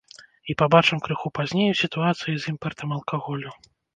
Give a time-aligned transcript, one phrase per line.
[0.51, 3.49] І пабачым крыху пазней у сітуацыі з імпартам алкаголю.